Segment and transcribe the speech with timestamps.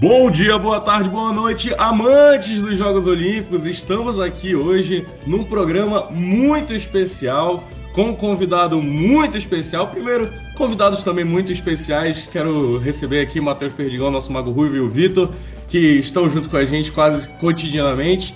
[0.00, 3.66] Bom dia, boa tarde, boa noite, amantes dos Jogos Olímpicos.
[3.66, 7.62] Estamos aqui hoje num programa muito especial,
[7.92, 9.88] com um convidado muito especial.
[9.88, 12.26] Primeiro, convidados também muito especiais.
[12.32, 15.32] Quero receber aqui o Matheus Perdigão, nosso Mago Ruivo e o Vitor,
[15.68, 18.34] que estão junto com a gente quase cotidianamente.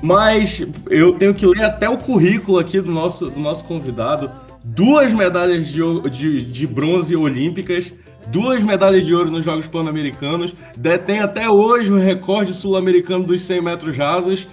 [0.00, 4.30] Mas eu tenho que ler até o currículo aqui do nosso, do nosso convidado.
[4.64, 7.92] Duas medalhas de, de, de bronze olímpicas
[8.26, 13.62] duas medalhas de ouro nos Jogos Pan-Americanos, detém até hoje o recorde sul-americano dos 100
[13.62, 14.48] metros rasos,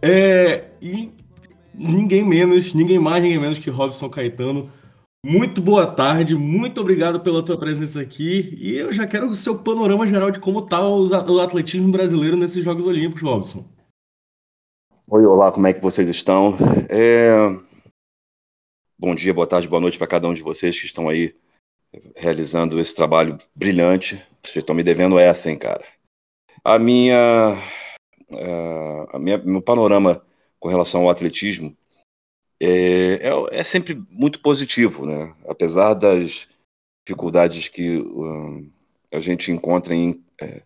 [0.00, 1.12] é, e
[1.74, 4.70] ninguém menos, ninguém mais, ninguém menos que Robson Caetano.
[5.24, 9.56] Muito boa tarde, muito obrigado pela tua presença aqui, e eu já quero o seu
[9.56, 13.64] panorama geral de como está o atletismo brasileiro nesses Jogos Olímpicos, Robson.
[15.08, 16.56] Oi, olá, como é que vocês estão?
[16.88, 17.34] É...
[19.04, 21.36] Bom dia, boa tarde, boa noite para cada um de vocês que estão aí
[22.16, 24.14] realizando esse trabalho brilhante.
[24.42, 25.84] Vocês estão me devendo essa, hein, cara.
[26.64, 27.54] A minha,
[28.30, 30.24] uh, a minha meu panorama
[30.58, 31.76] com relação ao atletismo
[32.58, 35.36] é, é, é sempre muito positivo, né?
[35.46, 36.48] Apesar das
[37.06, 38.72] dificuldades que uh,
[39.12, 40.62] a gente encontra em, é,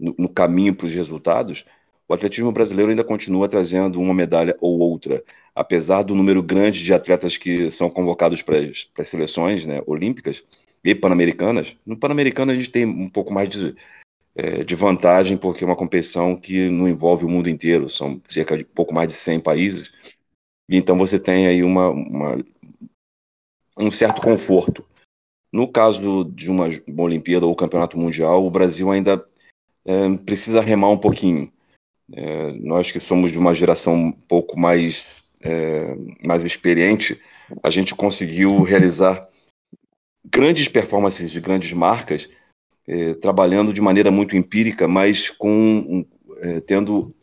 [0.00, 1.62] no, no caminho para os resultados,
[2.08, 5.22] o atletismo brasileiro ainda continua trazendo uma medalha ou outra,
[5.54, 8.56] apesar do número grande de atletas que são convocados para
[8.98, 10.42] as seleções né, olímpicas
[10.84, 11.76] e pan-americanas.
[11.86, 13.74] No pan-americano a gente tem um pouco mais de,
[14.34, 18.56] é, de vantagem, porque é uma competição que não envolve o mundo inteiro, são cerca
[18.56, 19.92] de pouco mais de 100 países,
[20.68, 22.44] então você tem aí uma, uma
[23.76, 24.84] um certo conforto.
[25.52, 26.66] No caso de uma
[26.96, 29.24] Olimpíada ou Campeonato Mundial, o Brasil ainda
[29.84, 31.52] é, precisa remar um pouquinho.
[32.12, 37.20] É, nós que somos de uma geração um pouco mais, é, mais experiente,
[37.62, 39.28] a gente conseguiu realizar
[40.24, 42.28] grandes performances de grandes marcas,
[42.86, 46.04] é, trabalhando de maneira muito empírica, mas com
[46.42, 47.14] é, tendo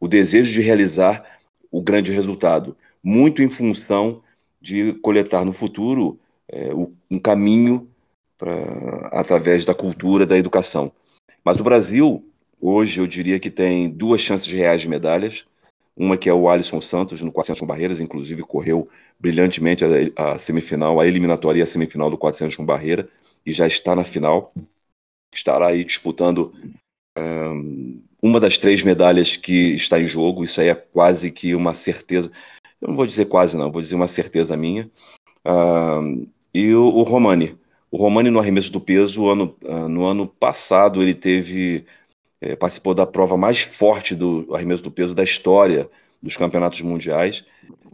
[0.00, 1.24] o desejo de realizar
[1.70, 4.22] o grande resultado, muito em função
[4.60, 6.70] de coletar no futuro é,
[7.10, 7.88] um caminho
[8.36, 8.54] pra,
[9.12, 10.92] através da cultura, da educação.
[11.44, 12.27] Mas o Brasil,
[12.60, 15.44] hoje, eu diria que tem duas chances reais de medalhas.
[15.96, 18.88] Uma que é o Alisson Santos, no 400 com barreiras, inclusive correu
[19.18, 23.08] brilhantemente a, a, semifinal, a eliminatória e a semifinal do 400 com barreira,
[23.44, 24.52] e já está na final.
[25.34, 26.52] Estará aí disputando
[27.18, 30.44] um, uma das três medalhas que está em jogo.
[30.44, 32.30] Isso aí é quase que uma certeza.
[32.80, 34.90] Eu não vou dizer quase, não, vou dizer uma certeza minha.
[35.44, 37.58] Um, e o, o, Romani.
[37.90, 41.84] O Romani no arremesso do peso, ano, uh, no ano passado, ele teve.
[42.40, 45.90] É, participou da prova mais forte do arremesso do peso da história
[46.22, 47.44] dos campeonatos mundiais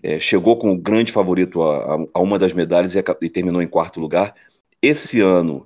[0.05, 3.99] é, chegou como grande favorito a, a, uma das medalhas e, e, terminou em quarto
[3.99, 4.35] lugar.
[4.83, 5.65] Esse ano,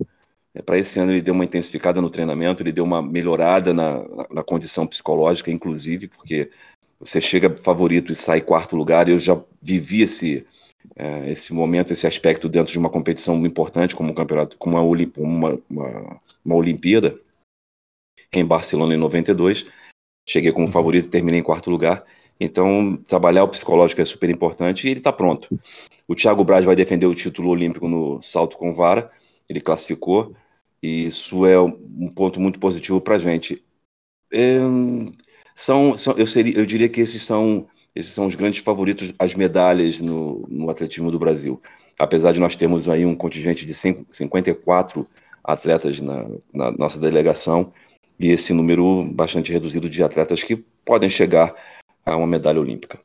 [0.54, 4.00] é, para esse ano, ele deu uma intensificada no treinamento, ele deu uma melhorada na,
[4.30, 6.50] na condição psicológica, inclusive, porque
[7.00, 9.08] você chega favorito e sai quarto lugar.
[9.08, 10.46] Eu já vivi esse,
[10.94, 15.06] é, esse momento, esse aspecto dentro de uma competição importante como um campeonato, como uma,
[15.16, 17.18] uma, uma, uma Olimpíada
[18.32, 19.66] em Barcelona em 92.
[20.28, 22.04] Cheguei como favorito e terminei em quarto lugar.
[22.40, 25.48] Então, trabalhar o psicológico é super importante e ele está pronto.
[26.06, 29.10] O Thiago Braz vai defender o título olímpico no salto com vara,
[29.48, 30.34] ele classificou,
[30.82, 33.62] e isso é um ponto muito positivo para a gente.
[34.32, 34.58] É,
[35.54, 39.34] são, são, eu, seria, eu diria que esses são, esses são os grandes favoritos às
[39.34, 41.60] medalhas no, no atletismo do Brasil.
[41.98, 45.06] Apesar de nós termos aí um contingente de 54
[45.42, 47.72] atletas na, na nossa delegação,
[48.18, 51.54] e esse número bastante reduzido de atletas que podem chegar
[52.04, 52.98] a uma medalha olímpica.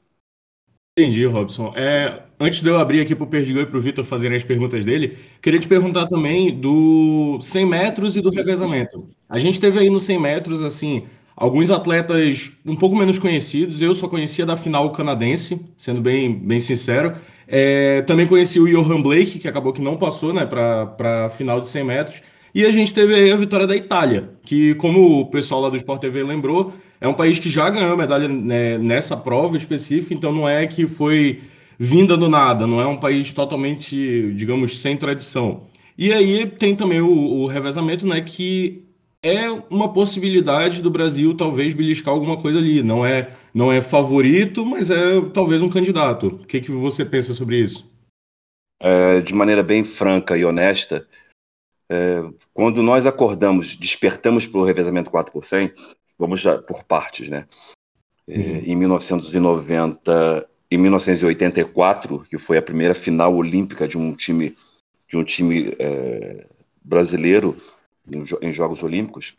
[0.98, 1.74] Entendi, Robson.
[1.76, 4.44] É, antes de eu abrir aqui para o Perdigão e para o Vitor fazerem as
[4.44, 9.10] perguntas dele, queria te perguntar também do 100 metros e do revezamento.
[9.28, 13.82] A gente teve aí no 100 metros, assim, alguns atletas um pouco menos conhecidos.
[13.82, 17.14] Eu só conhecia da final canadense, sendo bem, bem sincero.
[17.48, 21.60] É, também conheci o Johan Blake, que acabou que não passou né, para a final
[21.60, 22.22] de 100 metros.
[22.54, 25.76] E a gente teve aí a vitória da Itália, que, como o pessoal lá do
[25.76, 30.32] Sport TV lembrou, é um país que já ganhou medalha né, nessa prova específica, então
[30.32, 31.42] não é que foi
[31.80, 35.64] vinda do nada, não é um país totalmente, digamos, sem tradição.
[35.98, 38.84] E aí tem também o, o revezamento, né, que
[39.24, 42.84] é uma possibilidade do Brasil talvez beliscar alguma coisa ali.
[42.84, 46.28] Não é, não é favorito, mas é talvez um candidato.
[46.28, 47.90] O que, que você pensa sobre isso?
[48.82, 51.08] É, de maneira bem franca e honesta,
[51.94, 55.72] é, quando nós acordamos, despertamos para o revezamento 4 por 100,
[56.18, 57.46] vamos já por partes, né?
[58.28, 58.64] É, uhum.
[58.66, 64.56] Em 1990, em 1984, que foi a primeira final olímpica de um time
[65.08, 66.48] de um time é,
[66.84, 67.56] brasileiro
[68.12, 69.36] em, em, Jogos Olímpicos,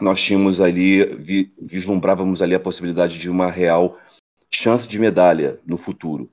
[0.00, 3.96] nós tínhamos ali, vi, vislumbrávamos ali a possibilidade de uma real
[4.52, 6.28] chance de medalha no futuro,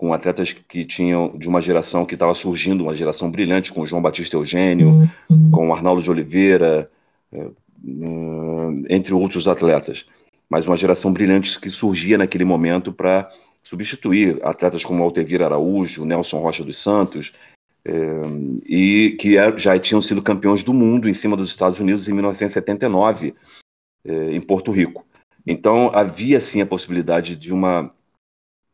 [0.00, 4.00] com atletas que tinham de uma geração que estava surgindo, uma geração brilhante, com João
[4.00, 5.50] Batista Eugênio, uhum.
[5.50, 6.90] com Arnaldo de Oliveira,
[7.30, 7.46] é,
[7.84, 10.06] hum, entre outros atletas.
[10.48, 13.30] Mas uma geração brilhante que surgia naquele momento para
[13.62, 17.34] substituir atletas como Altevir Araújo, Nelson Rocha dos Santos,
[17.84, 17.92] é,
[18.66, 22.14] e que é, já tinham sido campeões do mundo em cima dos Estados Unidos em
[22.14, 23.34] 1979,
[24.06, 25.04] é, em Porto Rico.
[25.46, 27.92] Então havia sim a possibilidade de uma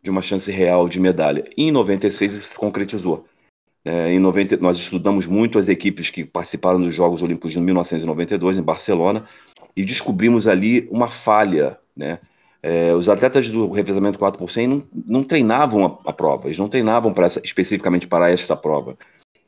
[0.06, 1.44] de uma chance real de medalha.
[1.56, 3.26] E em 96 isso se concretizou.
[3.84, 8.58] É, em 90, nós estudamos muito as equipes que participaram dos Jogos Olímpicos de 1992
[8.58, 9.24] em Barcelona
[9.76, 12.20] e descobrimos ali uma falha, né?
[12.62, 16.58] É, os atletas do revezamento 4 por 100 não, não treinavam a, a, prova, eles
[16.58, 18.96] não treinavam para especificamente para esta prova.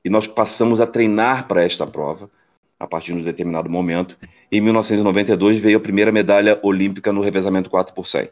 [0.05, 2.31] E nós passamos a treinar para esta prova
[2.78, 4.16] a partir de um determinado momento.
[4.50, 8.28] Em 1992 veio a primeira medalha olímpica no revezamento 4 por 100.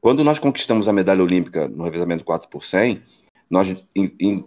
[0.00, 3.02] Quando nós conquistamos a medalha olímpica no revezamento 4 por 100,
[3.50, 4.44] nós in, in,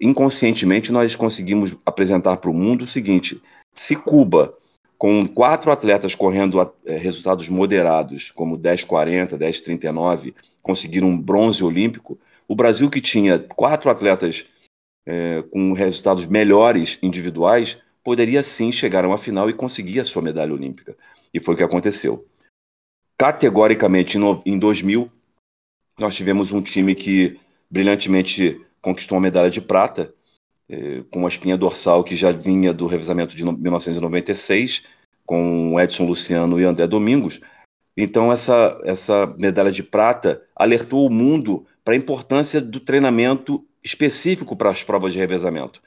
[0.00, 3.40] inconscientemente nós conseguimos apresentar para o mundo o seguinte:
[3.74, 4.56] se Cuba
[4.98, 12.18] com quatro atletas correndo é, resultados moderados, como 10,40, 10,39, conseguiram um bronze olímpico.
[12.48, 14.46] O Brasil, que tinha quatro atletas
[15.06, 20.22] é, com resultados melhores individuais, poderia sim chegar a uma final e conseguir a sua
[20.22, 20.96] medalha olímpica.
[21.32, 22.26] E foi o que aconteceu.
[23.18, 24.16] Categoricamente,
[24.46, 25.10] em 2000,
[25.98, 27.38] nós tivemos um time que
[27.68, 30.14] brilhantemente conquistou uma medalha de prata,
[30.68, 34.84] eh, com uma espinha dorsal que já vinha do revisamento de 1996,
[35.26, 37.40] com Edson Luciano e André Domingos.
[37.96, 44.54] Então, essa, essa medalha de prata alertou o mundo para a importância do treinamento específico
[44.54, 45.82] para as provas de revezamento.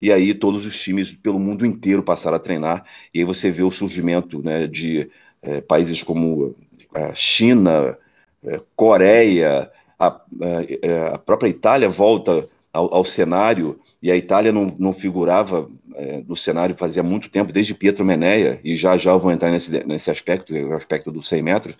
[0.00, 3.62] E aí todos os times pelo mundo inteiro passaram a treinar, e aí você vê
[3.62, 5.08] o surgimento né, de
[5.42, 6.56] é, países como
[6.94, 7.96] a China,
[8.44, 14.66] é, Coreia, a, a, a, própria Itália volta ao, ao cenário e a Itália não,
[14.78, 19.20] não figurava é, no cenário fazia muito tempo, desde Pietro Meneia, e já já eu
[19.20, 21.76] vou entrar nesse, nesse aspecto, o aspecto dos 100 metros,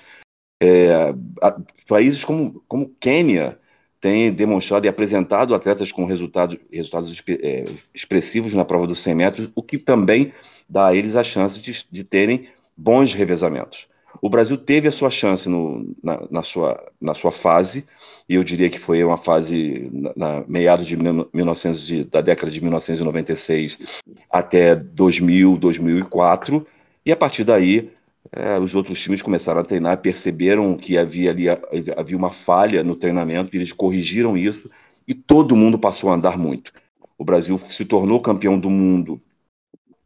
[0.62, 1.56] é, a,
[1.88, 3.58] países como, como Quênia
[4.00, 7.64] têm demonstrado e apresentado atletas com resultado, resultados é,
[7.94, 10.32] expressivos na prova dos 100 metros, o que também
[10.68, 13.88] dá a eles a chance de, de terem bons revezamentos.
[14.24, 17.84] O Brasil teve a sua chance no, na, na, sua, na sua fase,
[18.28, 22.48] e eu diria que foi uma fase na, na meados de, 1900, de, da década
[22.48, 23.78] de 1996
[24.30, 26.64] até 2000, 2004,
[27.04, 27.90] e a partir daí
[28.30, 31.48] é, os outros times começaram a treinar, perceberam que havia ali
[31.96, 34.70] havia uma falha no treinamento, e eles corrigiram isso,
[35.06, 36.72] e todo mundo passou a andar muito.
[37.18, 39.20] O Brasil se tornou campeão do mundo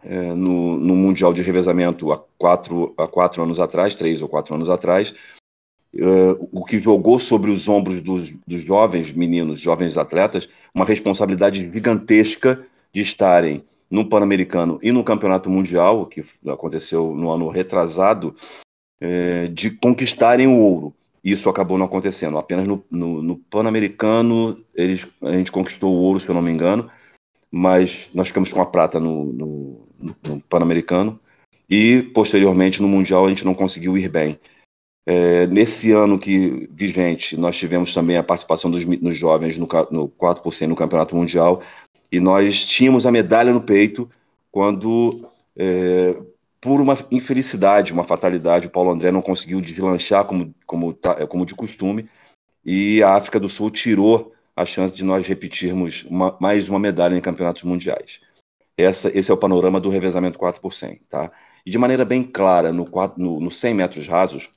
[0.09, 4.55] é, no, no, Mundial de Revezamento há quatro, há quatro anos atrás, três ou quatro
[4.55, 5.13] anos atrás,
[5.95, 6.01] é,
[6.53, 12.65] o que jogou sobre os ombros dos, dos, jovens meninos, jovens atletas, uma responsabilidade gigantesca
[12.93, 18.35] de estarem no Pan-Americano e no Campeonato Mundial, que aconteceu no ano retrasado,
[19.01, 20.95] é, de conquistarem o ouro.
[21.25, 22.39] Isso acabou não acontecendo.
[22.39, 24.57] Apenas no, no, no Pan-Americano
[25.23, 26.89] a gente conquistou o ouro, se eu não me engano,
[27.51, 31.19] mas nós ficamos com a prata no, no Pan-Americano
[31.69, 34.39] e posteriormente no Mundial a gente não conseguiu ir bem.
[35.09, 40.09] É, nesse ano que vigente, nós tivemos também a participação dos, dos jovens no, no
[40.09, 41.63] 4% no Campeonato Mundial
[42.11, 44.11] e nós tínhamos a medalha no peito
[44.51, 46.17] quando, é,
[46.61, 50.99] por uma infelicidade, uma fatalidade, o Paulo André não conseguiu deslanchar como, como,
[51.29, 52.09] como de costume
[52.65, 57.17] e a África do Sul tirou a chance de nós repetirmos uma, mais uma medalha
[57.17, 58.21] em campeonatos mundiais.
[58.77, 61.01] Essa, esse é o panorama do revezamento 4 por 100.
[61.09, 61.33] Tá?
[61.65, 64.51] E de maneira bem clara, no, no, no 100 metros rasos,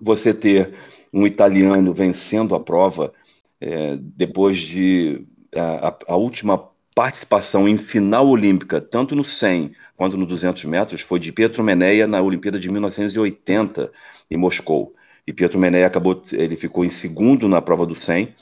[0.00, 0.74] você ter
[1.12, 3.12] um italiano vencendo a prova
[3.60, 6.58] é, depois de a, a, última
[6.94, 12.06] participação em final olímpica, tanto no 100 quanto no 200 metros, foi de Pietro Meneia
[12.06, 13.90] na Olimpíada de 1980
[14.30, 14.94] em Moscou.
[15.26, 18.34] E Pietro Meneia acabou, ele ficou em segundo na prova do 100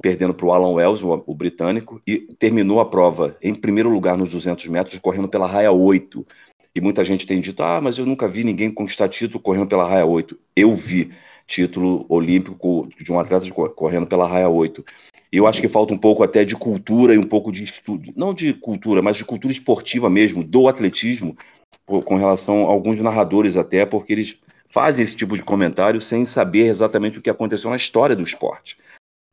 [0.00, 4.16] perdendo para o Alan Wells, o, o, britânico, e terminou a prova em primeiro lugar
[4.16, 6.26] nos 200 metros, correndo pela raia 8.
[6.74, 9.88] E muita gente tem dito, ah, mas eu nunca vi ninguém conquistar título correndo pela
[9.88, 10.38] raia 8.
[10.54, 11.10] Eu vi
[11.46, 14.84] título olímpico de um atleta correndo pela raia 8.
[15.32, 18.12] E eu acho que falta um pouco até de cultura e um pouco de estudo,
[18.16, 21.36] não de cultura, mas de cultura esportiva mesmo, do atletismo,
[21.84, 24.38] com relação a alguns narradores até, porque eles
[24.68, 28.76] fazem esse tipo de comentário sem saber exatamente o que aconteceu na história do esporte.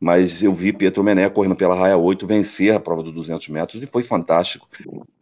[0.03, 3.81] Mas eu vi Pietro Mené correndo pela raia 8 vencer a prova dos 200 metros
[3.81, 4.67] e foi fantástico.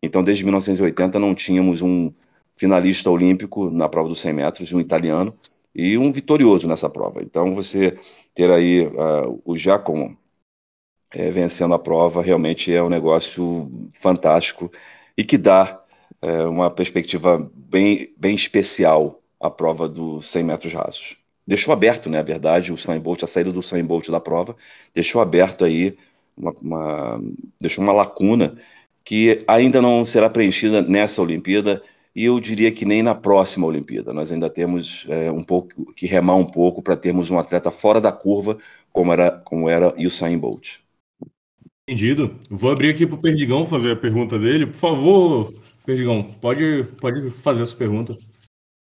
[0.02, 2.12] Então, desde 1980 não tínhamos um
[2.58, 5.38] finalista olímpico na prova dos 100 metros, um italiano,
[5.76, 7.22] e um vitorioso nessa prova.
[7.22, 7.96] Então, você
[8.34, 10.18] ter aí uh, o Giacomo
[11.14, 13.70] é, vencendo a prova realmente é um negócio
[14.02, 14.72] fantástico
[15.16, 15.80] e que dá
[16.24, 22.20] é, uma perspectiva bem, bem especial à prova dos 100 metros rasos deixou aberto, né,
[22.20, 24.56] a verdade, o Sam Bolt, a saída do Sam Bolt da prova,
[24.94, 25.98] deixou aberto aí,
[26.38, 27.24] uma, uma,
[27.60, 28.56] deixou uma lacuna
[29.04, 31.82] que ainda não será preenchida nessa Olimpíada
[32.16, 34.14] e eu diria que nem na próxima Olimpíada.
[34.14, 38.02] Nós ainda temos é, um pouco que remar um pouco para termos um atleta fora
[38.02, 38.58] da curva
[38.92, 40.78] como era, como era Usain Bolt.
[41.88, 42.36] Entendido.
[42.50, 44.68] Vou abrir aqui para o Perdigão fazer a pergunta dele.
[44.68, 45.54] Por favor,
[45.86, 48.18] Perdigão, pode, pode fazer a sua pergunta.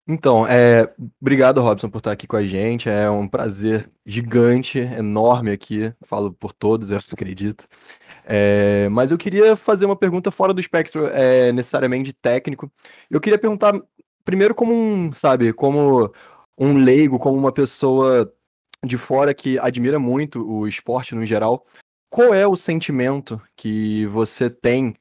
[0.09, 0.89] Então, é,
[1.21, 2.89] obrigado, Robson, por estar aqui com a gente.
[2.89, 5.93] É um prazer gigante, enorme aqui.
[6.05, 7.67] Falo por todos, eu acredito.
[8.25, 12.71] É, mas eu queria fazer uma pergunta fora do espectro é, necessariamente técnico.
[13.11, 13.75] Eu queria perguntar
[14.25, 16.13] primeiro como um, sabe, como
[16.59, 18.33] um leigo, como uma pessoa
[18.85, 21.65] de fora que admira muito o esporte no geral.
[22.09, 24.95] Qual é o sentimento que você tem?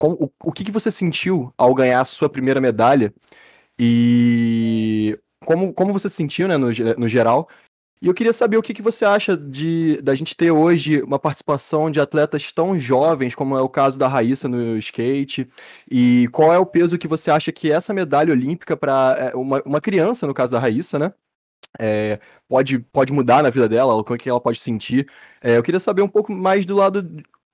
[0.00, 3.12] O, o que, que você sentiu ao ganhar a sua primeira medalha?
[3.84, 7.48] E como, como você se sentiu, né, no, no geral?
[8.00, 11.18] E eu queria saber o que, que você acha de da gente ter hoje uma
[11.18, 15.48] participação de atletas tão jovens, como é o caso da Raíssa no skate,
[15.90, 19.60] e qual é o peso que você acha que essa medalha olímpica para é, uma,
[19.64, 21.12] uma criança, no caso da Raíssa, né?
[21.80, 25.08] É, pode, pode mudar na vida dela, como é que ela pode sentir.
[25.40, 27.02] É, eu queria saber um pouco mais do lado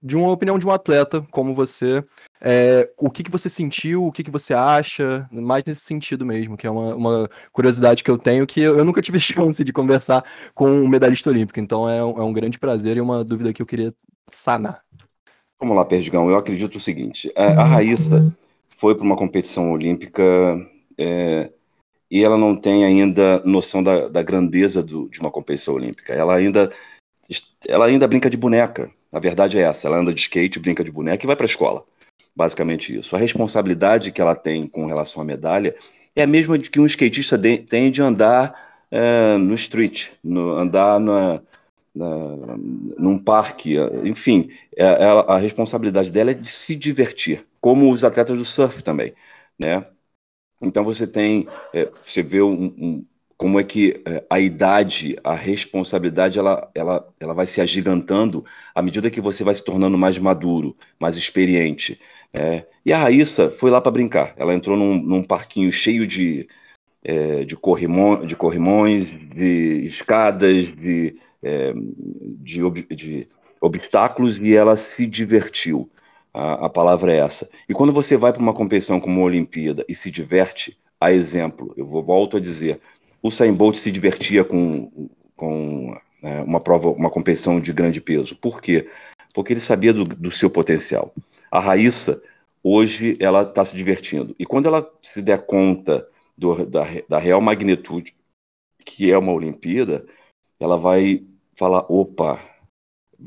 [0.03, 2.05] de uma opinião de um atleta como você.
[2.41, 6.57] É, o que, que você sentiu, o que, que você acha, mais nesse sentido mesmo,
[6.57, 9.73] que é uma, uma curiosidade que eu tenho, que eu, eu, nunca tive chance de
[9.73, 10.25] conversar
[10.55, 13.61] com um medalhista olímpico, então é um, é um grande prazer e uma dúvida que
[13.61, 13.93] eu queria
[14.31, 14.83] sanar.
[15.61, 18.33] Vamos lá, Perdigão, eu acredito o seguinte, a, a Raíssa
[18.69, 20.23] foi para uma competição olímpica
[20.97, 21.51] é,
[22.09, 26.37] e ela não tem ainda noção da, da grandeza do, de uma competição olímpica, ela
[26.37, 26.71] ainda,
[27.67, 30.93] ela ainda brinca de boneca, a verdade é essa: ela anda de skate, brinca de
[30.93, 31.85] boneca e vai para a escola.
[32.35, 33.17] Basicamente isso.
[33.17, 35.75] A responsabilidade que ela tem com relação à medalha
[36.15, 40.53] é a mesma de que um skatista de, tem de andar é, no street, no,
[40.53, 41.43] andar na,
[41.95, 42.57] na,
[42.99, 48.45] num parque, enfim, é, a responsabilidade dela é de se divertir, como os atletas do
[48.45, 49.15] surf também,
[49.59, 49.85] né?
[50.63, 53.07] Então você tem, é, você vê um, um,
[53.39, 58.83] como é que é, a idade, a responsabilidade, ela, ela, ela vai se agigantando à
[58.83, 62.01] medida que você vai se tornando mais maduro, mais experiente.
[62.35, 64.35] É, e a Raíssa foi lá para brincar.
[64.37, 66.49] Ela entrou num, num parquinho cheio de,
[67.05, 71.73] é, de, corrimão, de corrimões, de escadas, de, é,
[72.41, 73.29] de, ob, de
[73.61, 75.89] obstáculos e ela se divertiu.
[76.35, 77.49] A, a palavra é essa.
[77.69, 81.73] E quando você vai para uma competição como a Olimpíada e se diverte, a exemplo,
[81.77, 82.81] eu vou, volto a dizer,
[83.23, 88.37] o Usain Bolt se divertia com, com né, uma prova, uma competição de grande peso.
[88.37, 88.89] Por quê?
[89.35, 91.13] Porque ele sabia do, do seu potencial.
[91.51, 92.21] A Raíssa,
[92.63, 94.35] hoje, ela está se divertindo.
[94.39, 96.07] E quando ela se der conta
[96.37, 98.15] do, da, da real magnitude
[98.85, 100.07] que é uma Olimpíada,
[100.59, 102.43] ela vai falar: opa,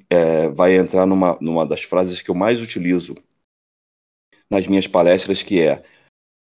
[0.09, 3.15] é, vai entrar numa, numa das frases que eu mais utilizo
[4.49, 5.83] nas minhas palestras, que é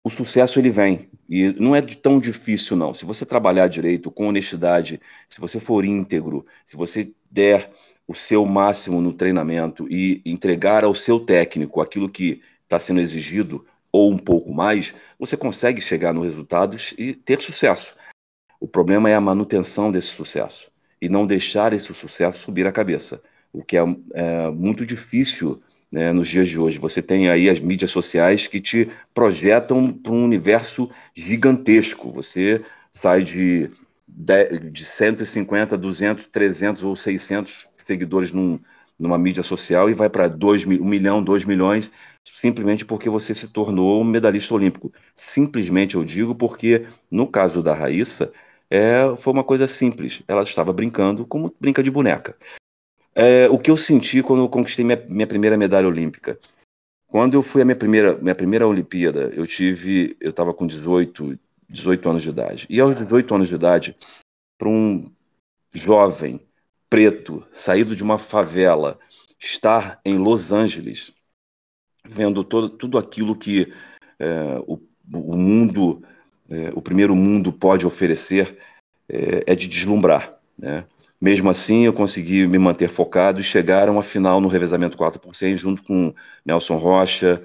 [0.09, 1.09] o sucesso ele vem.
[1.29, 2.93] E não é tão difícil, não.
[2.93, 7.71] Se você trabalhar direito, com honestidade, se você for íntegro, se você der
[8.07, 13.65] o seu máximo no treinamento e entregar ao seu técnico aquilo que está sendo exigido,
[13.93, 17.95] ou um pouco mais, você consegue chegar nos resultados e ter sucesso.
[18.61, 23.23] O problema é a manutenção desse sucesso e não deixar esse sucesso subir a cabeça,
[23.53, 23.83] o que é,
[24.15, 26.79] é muito difícil né, nos dias de hoje.
[26.79, 32.13] Você tem aí as mídias sociais que te projetam para um universo gigantesco.
[32.13, 33.71] Você sai de,
[34.07, 38.59] de 150, 200, 300 ou 600 seguidores num,
[38.99, 41.91] numa mídia social e vai para 2 um milhão, 2 milhões,
[42.25, 44.93] simplesmente porque você se tornou um medalhista olímpico.
[45.15, 48.33] Simplesmente eu digo porque, no caso da Raíssa,
[48.71, 50.23] é, foi uma coisa simples.
[50.29, 52.37] Ela estava brincando como brinca de boneca.
[53.21, 56.39] É, o que eu senti quando eu conquistei minha, minha primeira medalha olímpica.
[57.09, 61.37] Quando eu fui a minha primeira, minha primeira Olimpíada, eu tive, eu estava com 18,
[61.69, 62.67] 18 anos de idade.
[62.71, 63.97] E aos 18 anos de idade,
[64.57, 65.11] para um
[65.75, 66.41] jovem
[66.89, 69.01] preto saído de uma favela,
[69.37, 71.13] estar em Los Angeles,
[72.07, 73.73] vendo todo, tudo aquilo que
[74.21, 74.79] é, o,
[75.13, 76.05] o, mundo,
[76.49, 78.57] é, o primeiro mundo pode oferecer,
[79.09, 80.87] é, é de deslumbrar, né?
[81.21, 85.19] Mesmo assim, eu consegui me manter focado e chegar a uma final no revezamento 4
[85.19, 86.15] por 100 junto com
[86.47, 87.43] Nelson Rocha,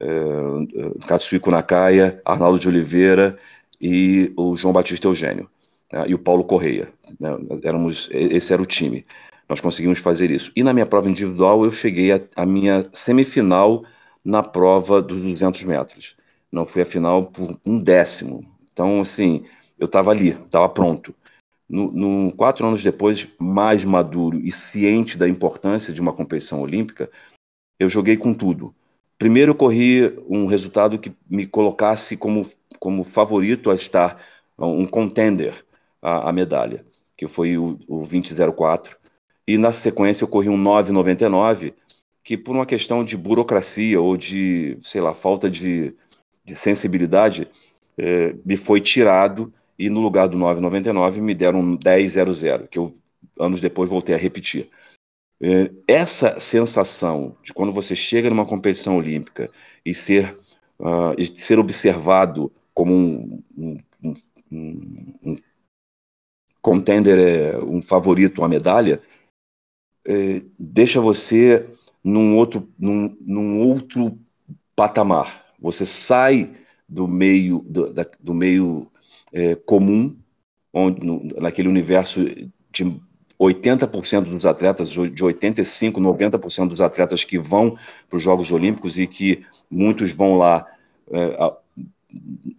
[0.00, 3.38] eh, Katsuiko Nakaya, Arnaldo de Oliveira
[3.80, 5.50] e o João Batista Eugênio
[5.92, 6.88] né, e o Paulo Correia.
[7.18, 7.30] Né,
[7.62, 9.04] éramos, esse era o time.
[9.48, 10.52] Nós conseguimos fazer isso.
[10.56, 13.84] E na minha prova individual, eu cheguei à minha semifinal
[14.24, 16.16] na prova dos 200 metros.
[16.52, 18.44] Não fui a final por um décimo.
[18.72, 19.44] Então, assim,
[19.78, 21.14] eu estava ali, estava pronto.
[21.70, 27.08] No, no, quatro anos depois, mais maduro e ciente da importância de uma competição olímpica,
[27.78, 28.74] eu joguei com tudo.
[29.16, 32.44] Primeiro, eu corri um resultado que me colocasse como,
[32.80, 34.20] como favorito a estar
[34.58, 35.64] um contender
[36.02, 36.84] à, à medalha,
[37.16, 38.98] que foi o, o 2004.
[39.46, 41.72] E na sequência, eu corri um 9,99,
[42.24, 45.94] que por uma questão de burocracia ou de, sei lá, falta de,
[46.44, 47.48] de sensibilidade,
[47.96, 52.92] eh, me foi tirado e no lugar do 9,99 me deram um 10,00, que eu
[53.38, 54.68] anos depois voltei a repetir.
[55.42, 59.50] Eh, essa sensação de quando você chega numa competição olímpica
[59.82, 60.36] e ser,
[60.78, 63.78] uh, e ser observado como um, um,
[64.52, 65.36] um, um
[66.60, 69.00] contender, eh, um favorito, uma medalha,
[70.06, 71.66] eh, deixa você
[72.04, 74.18] num outro, num, num outro
[74.76, 75.54] patamar.
[75.58, 76.54] Você sai
[76.86, 78.90] do meio do, da, do meio
[79.32, 80.16] é, comum,
[80.72, 82.24] onde, no, naquele universo
[82.70, 83.00] de
[83.40, 87.76] 80% dos atletas, de 85%, 90% dos atletas que vão
[88.08, 90.66] para os Jogos Olímpicos e que muitos vão lá.
[91.10, 91.36] É,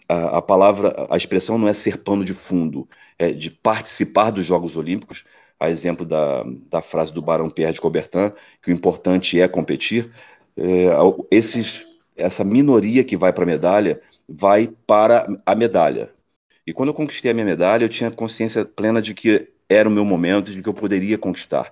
[0.08, 2.88] a, a, palavra, a expressão não é ser pano de fundo,
[3.20, 5.24] é de participar dos Jogos Olímpicos,
[5.60, 8.32] a exemplo da, da frase do Barão Pierre de Coubertin,
[8.64, 10.10] que o importante é competir.
[10.58, 10.88] É,
[11.30, 11.86] esses,
[12.16, 16.10] essa minoria que vai para a medalha vai para a medalha.
[16.66, 19.92] E quando eu conquistei a minha medalha, eu tinha consciência plena de que era o
[19.92, 21.72] meu momento, de que eu poderia conquistar.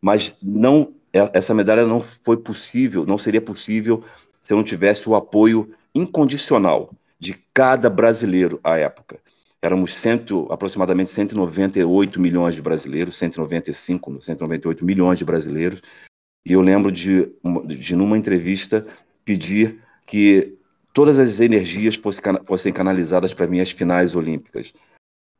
[0.00, 4.04] Mas não essa medalha não foi possível, não seria possível
[4.42, 9.18] se eu não tivesse o apoio incondicional de cada brasileiro à época.
[9.60, 15.82] Éramos cento, aproximadamente 198 milhões de brasileiros, 195, 198 milhões de brasileiros,
[16.46, 17.34] e eu lembro de,
[17.66, 18.86] de numa entrevista,
[19.24, 20.57] pedir que
[20.98, 21.96] todas as energias
[22.44, 24.74] fossem canalizadas para minhas finais olímpicas.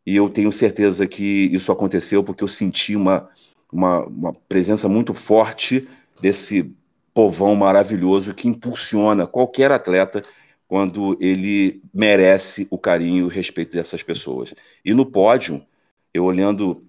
[0.06, 3.28] E eu tenho certeza que isso aconteceu porque eu senti uma,
[3.72, 5.88] uma, uma presença muito forte
[6.22, 6.72] desse
[7.12, 10.22] povão maravilhoso que impulsiona qualquer atleta
[10.68, 14.54] quando ele merece o carinho e o respeito dessas pessoas.
[14.84, 15.60] E no pódio,
[16.14, 16.86] eu olhando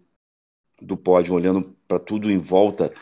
[0.80, 2.94] do pódio, olhando para tudo em volta,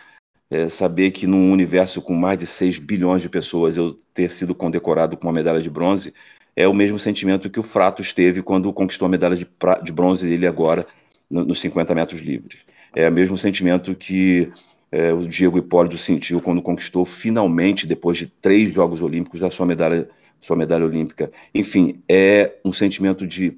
[0.50, 4.56] é, saber que num universo com mais de 6 bilhões de pessoas eu ter sido
[4.56, 6.14] condecorado com uma medalha de bronze
[6.56, 9.48] é o mesmo sentimento que o Fratos teve quando conquistou a medalha de,
[9.84, 10.88] de bronze dele agora
[11.30, 12.60] no, nos 50 metros livres.
[12.96, 14.52] É o mesmo sentimento que
[14.92, 19.66] é, o Diego Hipólito sentiu quando conquistou finalmente, depois de três Jogos Olímpicos, a sua
[19.66, 21.32] medalha, sua medalha olímpica.
[21.54, 23.58] Enfim, é um sentimento de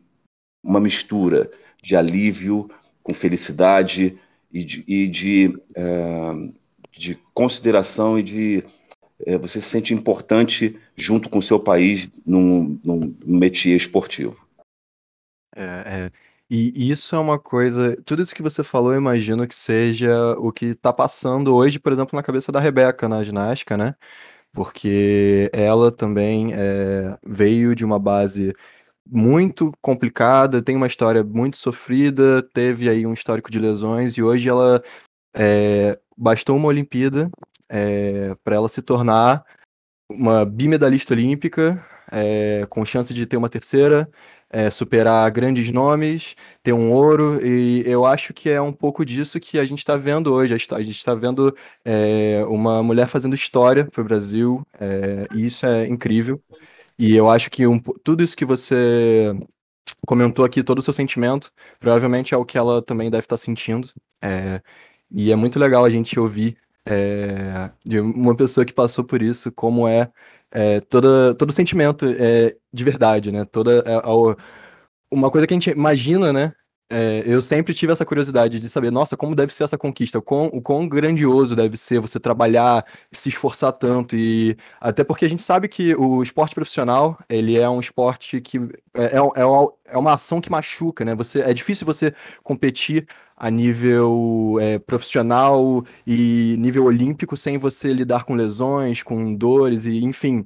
[0.63, 1.49] uma mistura
[1.82, 2.69] de alívio
[3.02, 4.17] com felicidade
[4.52, 5.47] e de, e de
[5.78, 6.54] uh,
[6.91, 8.63] de consideração e de
[9.25, 14.39] é, você se sente importante junto com o seu país num, num métier esportivo.
[15.56, 16.12] É, é,
[16.49, 17.95] e isso é uma coisa.
[18.04, 21.91] Tudo isso que você falou, eu imagino que seja o que está passando hoje, por
[21.91, 23.93] exemplo, na cabeça da Rebeca na ginástica, né?
[24.52, 28.56] Porque ela também é, veio de uma base
[29.06, 34.49] muito complicada, tem uma história muito sofrida, teve aí um histórico de lesões e hoje
[34.49, 34.84] ela
[35.33, 37.29] é, bastou uma Olimpíada
[37.67, 39.45] é, para ela se tornar
[40.09, 44.09] uma bimedalista olímpica, é, com chance de ter uma terceira,
[44.49, 49.39] é, superar grandes nomes, ter um ouro, e eu acho que é um pouco disso
[49.39, 50.53] que a gente está vendo hoje.
[50.53, 55.65] A gente está vendo é, uma mulher fazendo história para o Brasil, é, e isso
[55.65, 56.41] é incrível.
[56.97, 59.33] E eu acho que um, tudo isso que você
[60.05, 63.41] comentou aqui, todo o seu sentimento, provavelmente é o que ela também deve estar tá
[63.41, 63.89] sentindo.
[64.21, 64.61] É,
[65.11, 69.51] e é muito legal a gente ouvir é, de uma pessoa que passou por isso,
[69.51, 70.11] como é,
[70.51, 73.45] é toda, todo sentimento é, de verdade, né?
[73.45, 73.83] Toda
[75.11, 76.53] uma coisa que a gente imagina, né?
[76.91, 80.21] É, eu sempre tive essa curiosidade de saber, nossa, como deve ser essa conquista, o
[80.23, 85.30] quão, o quão grandioso deve ser você trabalhar, se esforçar tanto, e até porque a
[85.30, 88.58] gente sabe que o esporte profissional, ele é um esporte que
[88.95, 89.43] é, é, é,
[89.86, 91.13] é uma ação que machuca, né?
[91.13, 92.12] Você, é difícil você
[92.43, 93.06] competir
[93.38, 100.04] a nível é, profissional e nível olímpico sem você lidar com lesões, com dores e
[100.04, 100.43] enfim.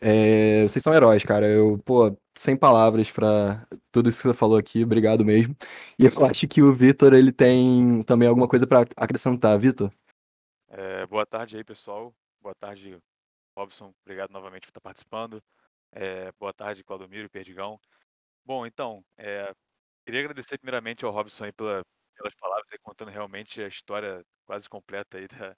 [0.00, 1.46] É, vocês são heróis, cara.
[1.46, 5.56] Eu, pô, sem palavras para tudo isso que você falou aqui, obrigado mesmo.
[5.98, 9.90] E eu acho que o Vitor ele tem também alguma coisa para acrescentar, Vitor.
[10.68, 12.14] É, boa tarde aí, pessoal.
[12.40, 12.98] Boa tarde,
[13.56, 13.92] Robson.
[14.04, 15.42] Obrigado novamente por estar participando.
[15.92, 17.80] É, boa tarde, Claudomiro, Perdigão.
[18.44, 19.52] Bom, então, é,
[20.04, 21.82] queria agradecer primeiramente ao Robson aí pela,
[22.16, 25.56] pelas palavras, aí, contando realmente a história quase completa aí da,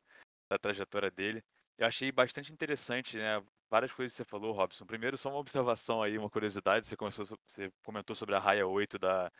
[0.50, 1.42] da trajetória dele.
[1.78, 3.42] Eu achei bastante interessante, né?
[3.70, 4.84] Várias coisas que você falou, Robson.
[4.84, 6.86] Primeiro, só uma observação aí, uma curiosidade.
[6.86, 9.30] Você, começou, você comentou sobre a raia 8 da,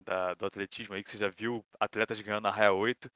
[0.00, 3.10] da, do atletismo aí, que você já viu atletas ganhando a raia 8.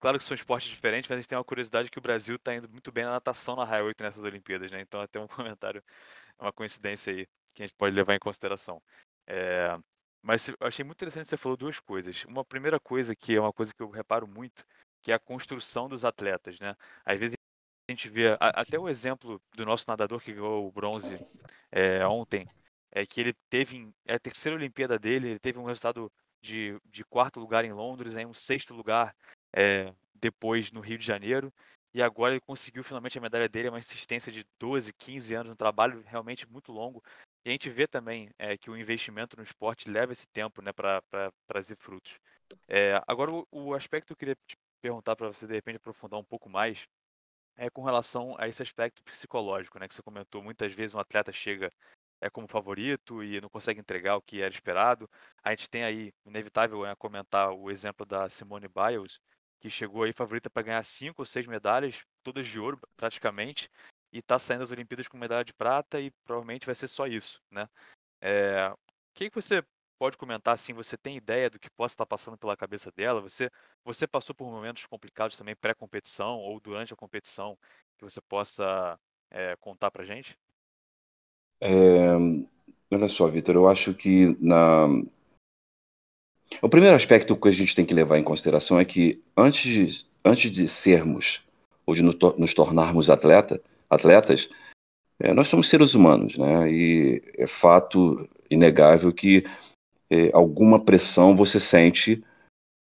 [0.00, 2.54] Claro que são esportes diferentes, mas a gente tem uma curiosidade que o Brasil está
[2.54, 4.80] indo muito bem na natação na raia 8 nessas Olimpíadas, né?
[4.80, 5.82] Então, até um comentário,
[6.38, 8.82] uma coincidência aí que a gente pode levar em consideração.
[9.28, 9.78] É,
[10.22, 12.24] mas eu achei muito interessante que você falou duas coisas.
[12.24, 14.64] Uma primeira coisa, que é uma coisa que eu reparo muito,
[15.02, 16.74] que é a construção dos atletas, né?
[17.04, 17.36] Às vezes
[17.88, 21.18] a gente vê até o exemplo do nosso nadador que ganhou o bronze
[21.70, 22.48] é, ontem,
[22.90, 27.04] é que ele teve é a terceira Olimpíada dele, ele teve um resultado de, de
[27.04, 29.14] quarto lugar em Londres, aí um sexto lugar
[29.52, 31.52] é, depois no Rio de Janeiro,
[31.92, 35.52] e agora ele conseguiu finalmente a medalha dele, é uma insistência de 12, 15 anos,
[35.52, 37.02] um trabalho realmente muito longo.
[37.44, 40.72] E a gente vê também é, que o investimento no esporte leva esse tempo né,
[40.72, 41.02] para
[41.46, 42.18] trazer frutos.
[42.66, 46.18] É, agora, o, o aspecto que eu queria te perguntar para você, de repente, aprofundar
[46.18, 46.84] um pouco mais,
[47.56, 50.42] é com relação a esse aspecto psicológico, né, que você comentou.
[50.42, 51.72] Muitas vezes um atleta chega
[52.20, 55.08] é como favorito e não consegue entregar o que era esperado.
[55.42, 59.20] A gente tem aí, inevitável é comentar o exemplo da Simone Biles,
[59.60, 63.70] que chegou aí favorita para ganhar cinco ou seis medalhas, todas de ouro praticamente,
[64.12, 67.40] e está saindo das Olimpíadas com medalha de prata e provavelmente vai ser só isso,
[67.50, 67.68] né?
[68.20, 68.78] É, o
[69.14, 69.62] que, que você
[70.04, 70.74] pode comentar assim?
[70.74, 73.22] Você tem ideia do que possa estar passando pela cabeça dela?
[73.22, 73.48] Você
[73.82, 77.56] você passou por momentos complicados também pré-competição ou durante a competição
[77.96, 80.36] que você possa é, contar para gente?
[81.58, 82.10] É,
[82.90, 84.88] olha só, Vitor, eu acho que na
[86.60, 90.06] o primeiro aspecto que a gente tem que levar em consideração é que antes de,
[90.22, 91.42] antes de sermos
[91.86, 94.50] ou de nos tornarmos atleta, atletas,
[95.18, 96.70] é, nós somos seres humanos, né?
[96.70, 99.44] E é fato inegável que
[100.14, 102.22] é, alguma pressão você sente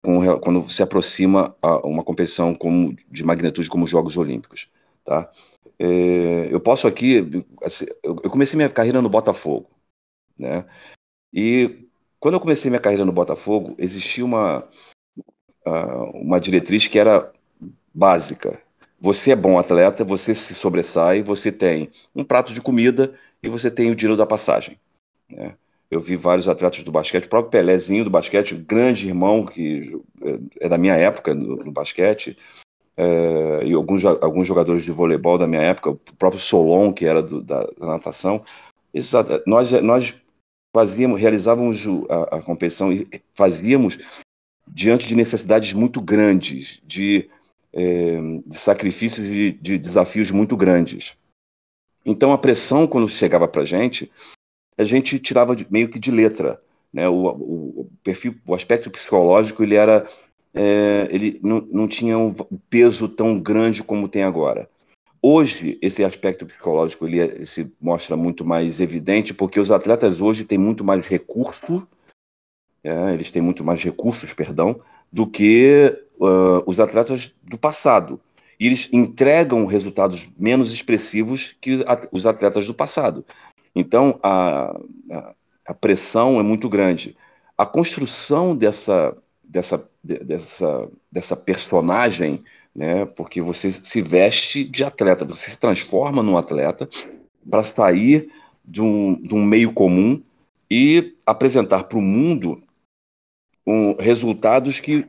[0.04, 4.68] com, quando se aproxima a uma competição como, de magnitude como os Jogos Olímpicos,
[5.04, 5.30] tá?
[5.78, 9.70] É, eu posso aqui, assim, eu comecei minha carreira no Botafogo,
[10.36, 10.66] né?
[11.32, 11.86] E
[12.18, 14.68] quando eu comecei minha carreira no Botafogo, existia uma
[16.14, 17.32] uma diretriz que era
[17.94, 18.60] básica,
[19.00, 23.70] você é bom atleta, você se sobressai, você tem um prato de comida e você
[23.70, 24.80] tem o dinheiro da passagem.
[25.28, 25.54] Né?
[25.90, 30.00] Eu vi vários atletas do basquete, o próprio Pelézinho do basquete, grande irmão que
[30.61, 32.37] é da minha época no, no basquete,
[32.96, 37.22] é, e alguns, alguns jogadores de voleibol da minha época, o próprio Solon, que era
[37.22, 38.44] do, da, da, natação.
[38.94, 39.12] Esses,
[39.46, 40.14] nós, nós
[40.72, 43.98] fazíamos, realizávamos a, a competição e fazíamos
[44.68, 47.29] diante de necessidades muito grandes, de
[47.72, 51.14] é, de sacrifícios e de desafios muito grandes.
[52.05, 54.11] Então a pressão, quando chegava para gente,
[54.80, 56.60] a gente tirava de, meio que de letra.
[56.92, 57.08] Né?
[57.08, 60.06] O, o, perfil, o aspecto psicológico, ele era.
[60.52, 62.34] É, ele não, não tinha um
[62.68, 64.68] peso tão grande como tem agora.
[65.22, 70.44] Hoje, esse aspecto psicológico ele é, se mostra muito mais evidente, porque os atletas hoje
[70.44, 71.86] têm muito mais recurso,
[72.82, 74.80] é, eles têm muito mais recursos, perdão,
[75.12, 78.18] do que uh, os atletas do passado.
[78.58, 83.24] E eles entregam resultados menos expressivos que os atletas do passado.
[83.74, 84.76] Então, a,
[85.66, 87.16] a, pressão é muito grande.
[87.56, 92.42] A construção dessa, dessa, dessa, dessa personagem,
[92.74, 96.88] né, porque você se veste de atleta, você se transforma num atleta
[97.48, 98.30] para sair
[98.64, 100.22] de um, de um meio comum
[100.70, 102.62] e apresentar para o mundo
[103.66, 105.06] um, resultados que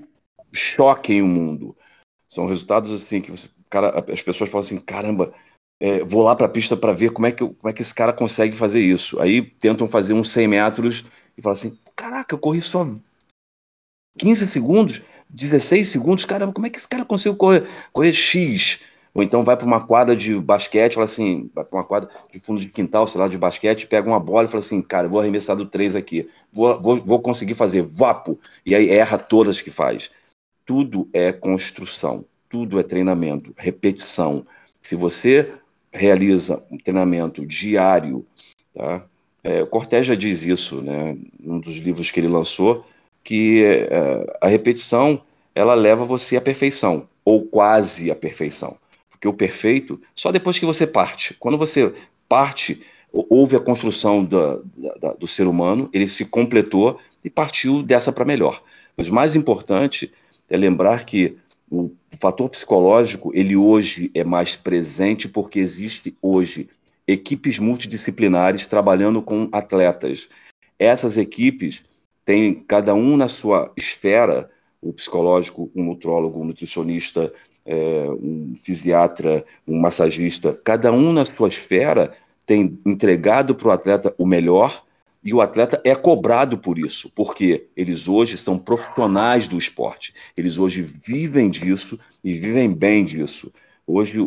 [0.52, 1.76] choquem o mundo.
[2.28, 5.34] São resultados assim que você, cara, as pessoas falam assim, caramba,
[5.82, 7.94] é, vou lá para a pista para ver como é, que, como é que esse
[7.94, 9.20] cara consegue fazer isso.
[9.20, 12.88] Aí tentam fazer uns 100 metros e falam assim, caraca, eu corri só
[14.20, 18.80] 15 segundos, 16 segundos, caramba, como é que esse cara conseguiu correr, correr X?
[19.12, 22.40] Ou então vai para uma quadra de basquete, fala assim, vai para uma quadra de
[22.40, 25.20] fundo de quintal, sei lá, de basquete, pega uma bola e fala assim, cara, vou
[25.20, 29.72] arremessar do 3 aqui, vou, vou, vou conseguir fazer, vapo, e aí erra todas que
[29.72, 30.12] faz.
[30.64, 34.46] Tudo é construção, tudo é treinamento, repetição.
[34.82, 35.52] Se você
[35.92, 38.26] realiza um treinamento diário,
[38.74, 39.06] tá?
[39.44, 42.86] É, o Cortés já diz isso, né, num dos livros que ele lançou,
[43.24, 45.22] que é, a repetição
[45.54, 48.78] ela leva você à perfeição, ou quase à perfeição.
[49.10, 51.36] Porque o perfeito, só depois que você parte.
[51.40, 51.94] Quando você
[52.30, 54.64] parte, houve a construção do,
[55.02, 58.64] da, do ser humano, ele se completou e partiu dessa para melhor.
[58.96, 60.12] Mas o mais importante
[60.50, 61.38] é lembrar que
[61.72, 66.70] o fator psicológico, ele hoje é mais presente porque existe hoje
[67.08, 70.28] equipes multidisciplinares trabalhando com atletas.
[70.78, 71.82] Essas equipes
[72.26, 74.50] têm cada um na sua esfera,
[74.82, 77.32] o psicológico, um nutrólogo, um nutricionista,
[77.66, 82.12] é, um fisiatra, um massagista, cada um na sua esfera
[82.46, 84.84] tem entregado para o atleta o melhor
[85.24, 90.14] e o atleta é cobrado por isso, porque eles hoje são profissionais do esporte.
[90.36, 93.52] Eles hoje vivem disso e vivem bem disso.
[93.86, 94.18] Hoje,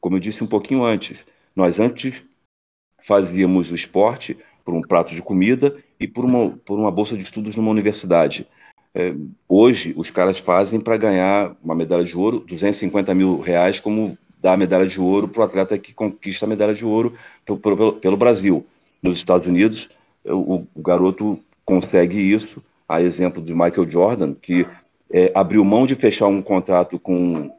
[0.00, 1.24] como eu disse um pouquinho antes,
[1.56, 2.22] nós antes
[3.02, 7.22] fazíamos o esporte por um prato de comida e por uma, por uma bolsa de
[7.22, 8.46] estudos numa universidade.
[8.94, 9.14] É,
[9.48, 14.54] hoje, os caras fazem para ganhar uma medalha de ouro, 250 mil reais, como dar
[14.54, 17.92] a medalha de ouro para o atleta que conquista a medalha de ouro pelo, pelo,
[17.94, 18.66] pelo Brasil.
[19.02, 19.88] Nos Estados Unidos,
[20.24, 24.66] o, o garoto consegue isso, a exemplo de Michael Jordan, que
[25.10, 27.50] é, abriu mão de fechar um contrato com,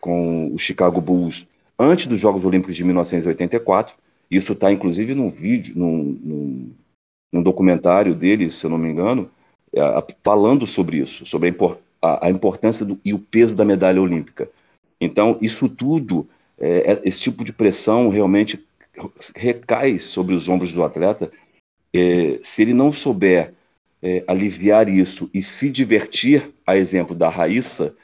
[0.00, 1.46] com o Chicago Bulls
[1.78, 3.96] antes dos Jogos Olímpicos de 1984.
[4.30, 6.70] Isso está, inclusive, num vídeo, num, num,
[7.32, 9.30] num, documentário dele, se eu não me engano,
[9.74, 9.80] é,
[10.22, 14.48] falando sobre isso, sobre a, a, a importância do, e o peso da medalha olímpica.
[15.00, 18.56] Então, isso tudo, é, esse tipo de pressão realmente
[19.36, 21.30] recai sobre os ombros do atleta,
[21.92, 23.54] é, se ele não souber
[24.02, 27.94] é, aliviar isso e se divertir, a exemplo da Raíssa,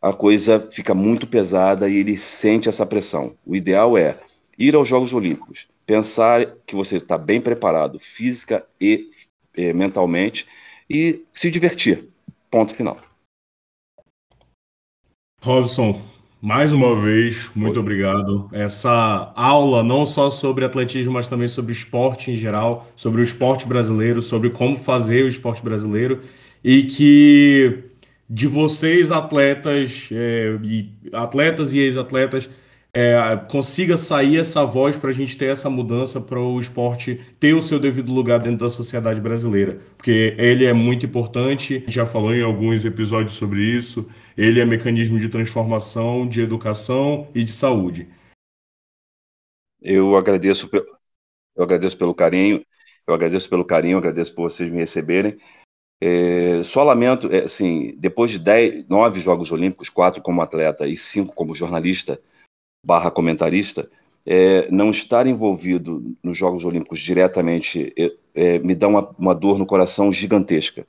[0.00, 3.36] a coisa fica muito pesada e ele sente essa pressão.
[3.44, 4.18] O ideal é
[4.58, 9.10] ir aos Jogos Olímpicos, pensar que você está bem preparado física e
[9.56, 10.46] é, mentalmente
[10.88, 12.08] e se divertir.
[12.50, 13.00] Ponto final.
[15.42, 16.02] Robson,
[16.40, 18.48] mais uma vez, muito obrigado.
[18.52, 23.66] Essa aula não só sobre atletismo, mas também sobre esporte em geral, sobre o esporte
[23.66, 26.22] brasileiro, sobre como fazer o esporte brasileiro
[26.62, 27.84] e que
[28.28, 32.50] de vocês atletas é, e atletas e ex-atletas
[32.98, 37.52] é, consiga sair essa voz para a gente ter essa mudança para o esporte ter
[37.52, 39.78] o seu devido lugar dentro da sociedade brasileira.
[39.98, 45.18] Porque ele é muito importante, já falou em alguns episódios sobre isso, ele é mecanismo
[45.18, 48.08] de transformação, de educação e de saúde.
[49.82, 50.66] Eu agradeço,
[51.54, 52.64] eu agradeço pelo carinho,
[53.06, 55.36] eu agradeço pelo carinho, agradeço por vocês me receberem.
[56.00, 60.96] É, só lamento, é, assim, depois de dez, nove Jogos Olímpicos, quatro como atleta e
[60.96, 62.18] cinco como jornalista,
[62.86, 63.90] barra comentarista,
[64.24, 69.58] é, não estar envolvido nos Jogos Olímpicos diretamente é, é, me dá uma, uma, dor
[69.58, 70.86] no coração gigantesca.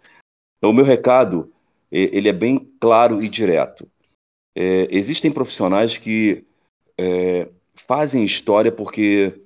[0.58, 1.52] Então, o meu recado
[1.92, 3.88] é, ele é bem claro e direto.
[4.56, 6.46] É, existem profissionais que
[7.00, 9.42] é, fazem história porque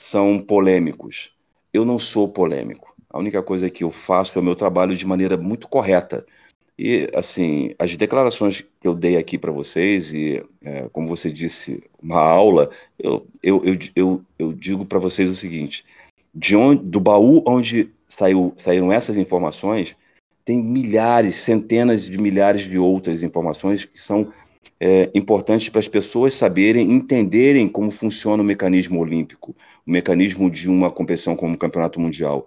[0.00, 1.32] são polêmicos.
[1.72, 2.94] Eu não sou polêmico.
[3.10, 6.24] A única coisa que eu faço é o meu trabalho de maneira muito correta.
[6.78, 11.82] E, assim, as declarações que eu dei aqui para vocês, e é, como você disse,
[12.02, 15.84] uma aula, eu, eu, eu, eu, eu digo para vocês o seguinte:
[16.34, 19.96] de onde, do baú onde saiu, saíram essas informações,
[20.44, 24.30] tem milhares, centenas de milhares de outras informações que são
[24.78, 30.68] é, importantes para as pessoas saberem, entenderem como funciona o mecanismo olímpico, o mecanismo de
[30.68, 32.46] uma competição como o Campeonato Mundial.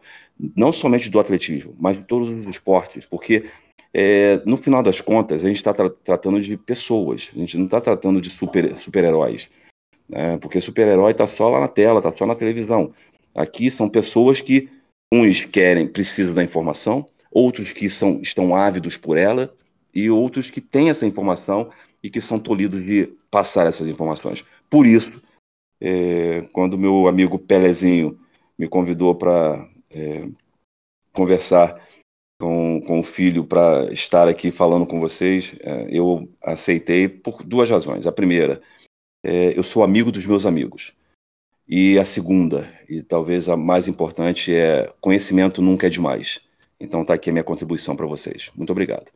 [0.55, 3.45] Não somente do atletismo, mas de todos os esportes, porque
[3.93, 7.65] é, no final das contas, a gente está tra tratando de pessoas, a gente não
[7.65, 8.81] está tratando de super-heróis.
[9.43, 9.59] Super
[10.09, 10.37] né?
[10.37, 12.91] Porque super-herói está só lá na tela, está só na televisão.
[13.35, 14.69] Aqui são pessoas que
[15.13, 19.53] uns querem, precisam da informação, outros que são, estão ávidos por ela
[19.93, 21.69] e outros que têm essa informação
[22.03, 24.43] e que são tolhidos de passar essas informações.
[24.69, 25.21] Por isso,
[25.79, 28.19] é, quando meu amigo Pelezinho
[28.57, 30.27] me convidou para é,
[31.13, 31.87] conversar
[32.39, 37.69] com, com o filho para estar aqui falando com vocês, é, eu aceitei por duas
[37.69, 38.07] razões.
[38.07, 38.61] A primeira,
[39.23, 40.93] é, eu sou amigo dos meus amigos.
[41.67, 46.39] E a segunda, e talvez a mais importante, é conhecimento nunca é demais.
[46.79, 48.49] Então tá aqui a minha contribuição para vocês.
[48.55, 49.11] Muito obrigado.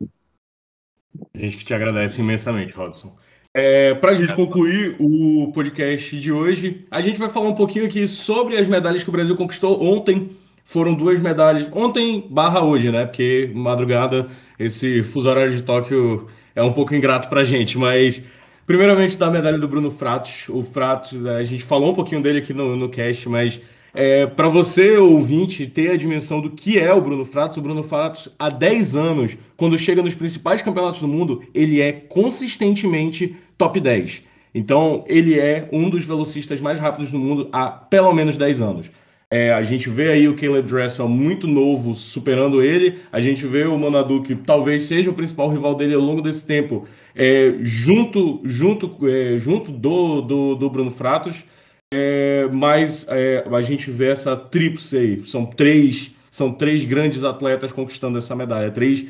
[1.32, 3.16] A gente te agradece imensamente, Robson.
[3.56, 7.86] É, para a gente concluir o podcast de hoje, a gente vai falar um pouquinho
[7.86, 10.30] aqui sobre as medalhas que o Brasil conquistou ontem
[10.64, 11.68] foram duas medalhas.
[11.72, 13.04] Ontem barra hoje, né?
[13.04, 14.26] Porque madrugada,
[14.58, 18.22] esse fuso horário de Tóquio é um pouco ingrato pra gente, mas
[18.66, 20.48] primeiramente da medalha do Bruno Fratos.
[20.48, 23.60] O Fratos, a gente falou um pouquinho dele aqui no, no cast, mas
[23.92, 27.82] é, para você, ouvinte, ter a dimensão do que é o Bruno Fratos, o Bruno
[27.82, 33.78] Fratos, há 10 anos, quando chega nos principais campeonatos do mundo, ele é consistentemente top
[33.78, 34.24] 10.
[34.52, 38.90] Então, ele é um dos velocistas mais rápidos do mundo há pelo menos 10 anos.
[39.30, 43.00] É, a gente vê aí o Caleb Dressel muito novo superando ele.
[43.10, 46.46] A gente vê o Monadu, que talvez seja o principal rival dele ao longo desse
[46.46, 51.44] tempo, é, junto, junto, é, junto do, do, do Bruno Fratos.
[51.92, 55.24] É, mas é, a gente vê essa tríplice aí.
[55.24, 58.70] São três, são três grandes atletas conquistando essa medalha.
[58.70, 59.06] Três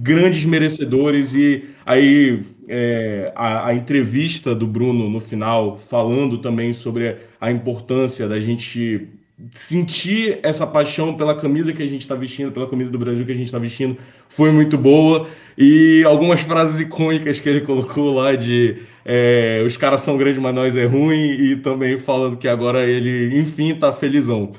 [0.00, 1.34] grandes merecedores.
[1.34, 8.28] E aí é, a, a, entrevista do Bruno no final, falando também sobre a importância
[8.28, 9.08] da gente
[9.52, 13.32] sentir essa paixão pela camisa que a gente está vestindo, pela camisa do Brasil que
[13.32, 13.96] a gente está vestindo,
[14.28, 15.28] foi muito boa.
[15.58, 20.54] E algumas frases icônicas que ele colocou lá de é, os caras são grandes, mas
[20.54, 24.52] nós é ruim, e também falando que agora ele, enfim, tá felizão.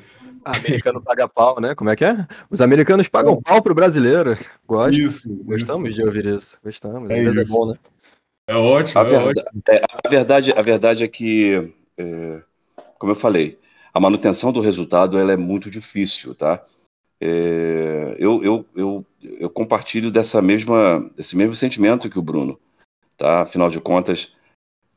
[0.46, 1.74] Americano paga pau, né?
[1.74, 2.28] Como é que é?
[2.52, 3.50] Os americanos pagam é.
[3.50, 4.38] pau pro brasileiro.
[4.68, 5.02] Gosto.
[5.02, 5.34] Isso.
[5.44, 6.00] Gostamos isso.
[6.00, 6.60] de ouvir isso.
[6.64, 7.10] Gostamos.
[7.10, 7.40] É, isso.
[7.40, 7.80] é bom, né?
[8.48, 9.02] É ótimo.
[9.02, 9.64] A, é verdade, ótimo.
[9.68, 12.42] É, a, verdade, a verdade é que, é,
[13.00, 13.58] como eu falei,
[13.96, 16.62] a manutenção do resultado ela é muito difícil, tá?
[17.22, 22.60] É, eu, eu, eu, eu compartilho dessa mesma, desse mesmo sentimento que o Bruno,
[23.16, 23.44] tá?
[23.44, 24.34] Afinal de contas,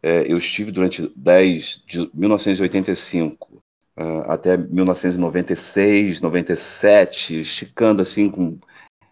[0.03, 3.63] é, eu estive durante 10 de 1985
[3.97, 8.59] uh, até 1996, 97, esticando assim com,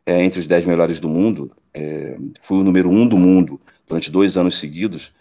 [0.04, 1.48] é, entre os 10 melhores do mundo.
[1.72, 5.12] É, fui o número um do mundo durante dois anos seguidos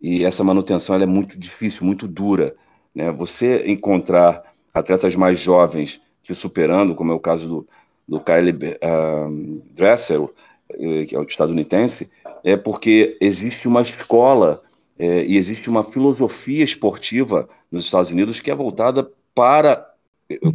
[0.00, 2.56] e essa manutenção é muito difícil, muito dura.
[2.94, 3.10] Né?
[3.12, 7.68] Você encontrar atletas mais jovens te superando, como é o caso do,
[8.08, 10.32] do Kyle uh, Dressel,
[10.70, 12.08] eh, que é o estadunidense,
[12.42, 14.62] é porque existe uma escola
[14.98, 19.92] é, e existe uma filosofia esportiva nos Estados Unidos que é voltada para,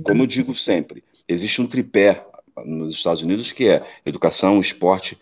[0.04, 2.26] como eu digo sempre, existe um tripé
[2.66, 5.18] nos Estados Unidos que é educação, esporte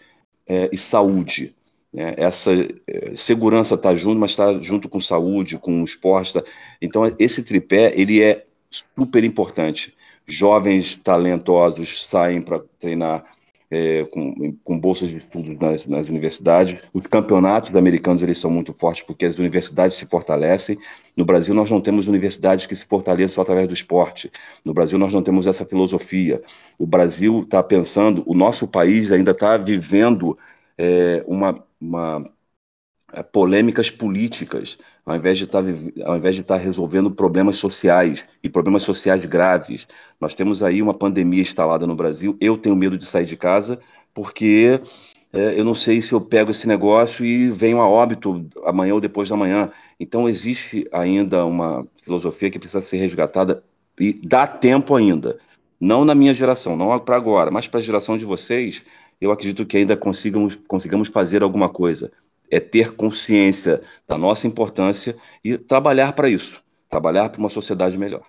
[0.47, 1.56] é, e saúde.
[1.97, 2.13] Né?
[2.15, 2.51] Essa
[2.88, 6.33] é, segurança está junto, mas está junto com saúde, com esporte.
[6.33, 6.43] Tá...
[6.79, 9.95] Então, esse tripé ele é super importante.
[10.27, 13.25] Jovens talentosos saem para treinar
[13.71, 16.79] é, com, com, bolsas de estudos nas, nas, universidades.
[16.93, 20.77] Os campeonatos americanos eles são muito fortes porque as universidades se fortalecem.
[21.15, 24.31] No Brasil nós não temos universidades que se fortaleçam através do esporte.
[24.63, 26.43] No Brasil nós não temos essa filosofia.
[26.77, 30.38] O Brasil está pensando, o nosso país ainda está vivendo
[30.77, 32.23] é, uma, uma
[33.13, 35.69] é, polêmicas políticas, ao invés de estar tá
[36.05, 39.87] ao invés de estar tá resolvendo problemas sociais e problemas sociais graves.
[40.19, 42.35] Nós temos aí uma pandemia instalada no Brasil.
[42.39, 43.79] Eu tenho medo de sair de casa
[44.13, 44.81] porque
[45.31, 49.01] é, eu não sei se eu pego esse negócio e venho a óbito amanhã ou
[49.01, 49.71] depois da manhã.
[49.99, 53.63] Então existe ainda uma filosofia que precisa ser resgatada
[53.99, 55.37] e dá tempo ainda.
[55.79, 58.83] Não na minha geração, não para agora, mas para a geração de vocês,
[59.19, 62.12] eu acredito que ainda consigamos, consigamos fazer alguma coisa
[62.49, 68.23] é ter consciência da nossa importância e trabalhar para isso, trabalhar para uma sociedade melhor.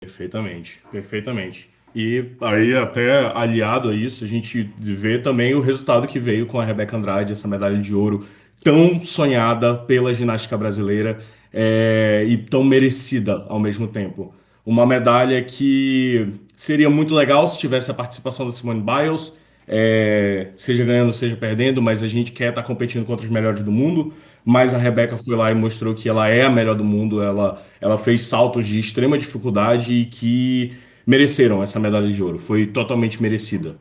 [0.00, 1.68] Perfeitamente, perfeitamente.
[1.94, 6.60] E aí, até aliado a isso, a gente vê também o resultado que veio com
[6.60, 8.26] a Rebeca Andrade, essa medalha de ouro
[8.62, 11.20] tão sonhada pela ginástica brasileira
[11.52, 14.34] é, e tão merecida ao mesmo tempo.
[14.68, 19.32] Uma medalha que seria muito legal se tivesse a participação da Simone Biles,
[19.66, 23.62] é, seja ganhando, seja perdendo, mas a gente quer estar tá competindo contra os melhores
[23.62, 24.12] do mundo.
[24.44, 27.64] Mas a Rebeca foi lá e mostrou que ela é a melhor do mundo, ela,
[27.80, 30.76] ela fez saltos de extrema dificuldade e que
[31.06, 32.38] mereceram essa medalha de ouro.
[32.38, 33.78] Foi totalmente merecida.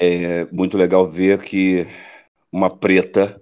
[0.00, 1.86] É muito legal ver que
[2.50, 3.38] uma preta,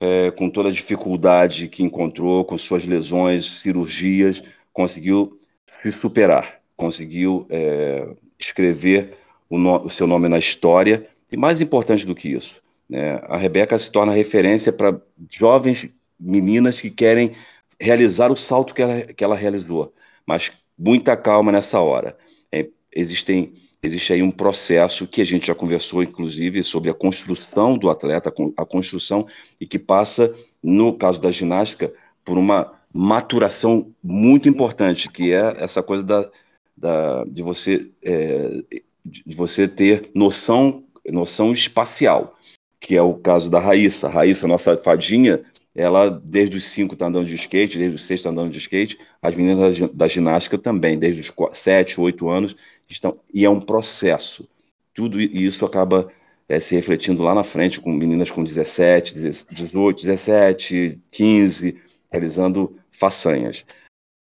[0.00, 4.42] é, com toda a dificuldade que encontrou, com suas lesões, cirurgias,
[4.78, 5.40] conseguiu
[5.82, 9.16] se superar, conseguiu é, escrever
[9.50, 13.36] o, no, o seu nome na história, e mais importante do que isso, né, a
[13.36, 15.88] Rebeca se torna referência para jovens
[16.18, 17.32] meninas que querem
[17.80, 19.92] realizar o salto que ela, que ela realizou,
[20.24, 22.16] mas muita calma nessa hora.
[22.52, 27.76] É, existem, existe aí um processo que a gente já conversou, inclusive, sobre a construção
[27.76, 29.26] do atleta, a construção,
[29.60, 31.92] e que passa, no caso da ginástica,
[32.24, 36.28] por uma maturação muito importante, que é essa coisa da,
[36.76, 38.60] da de você é,
[39.04, 42.36] de você ter noção, noção espacial,
[42.80, 44.08] que é o caso da Raíssa.
[44.08, 45.40] A Raíssa, nossa fadinha,
[45.76, 48.98] ela desde os 5 está andando de skate, desde os 6 está andando de skate,
[49.22, 52.56] as meninas da, da ginástica também, desde os 7, 8 anos,
[52.88, 54.48] estão, e é um processo.
[54.92, 56.08] Tudo isso acaba
[56.48, 59.14] é, se refletindo lá na frente, com meninas com 17,
[59.52, 61.80] 18, 17, 15,
[62.10, 63.64] realizando façanhas.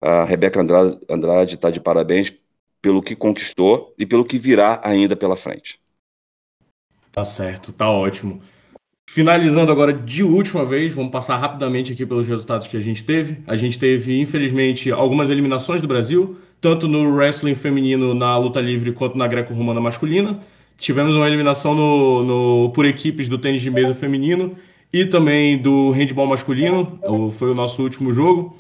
[0.01, 2.33] A Rebeca Andrade está de parabéns
[2.81, 5.81] pelo que conquistou e pelo que virá ainda pela frente.
[7.11, 8.43] Tá certo, tá ótimo.
[9.09, 13.43] Finalizando agora de última vez, vamos passar rapidamente aqui pelos resultados que a gente teve.
[13.47, 18.93] A gente teve, infelizmente, algumas eliminações do Brasil, tanto no wrestling feminino na luta livre
[18.93, 20.41] quanto na greco-romana masculina.
[20.77, 24.57] Tivemos uma eliminação no, no, por equipes do tênis de mesa feminino
[24.93, 26.99] e também do handball masculino,
[27.33, 28.57] foi o nosso último jogo.